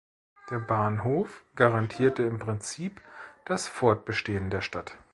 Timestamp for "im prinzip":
2.23-2.99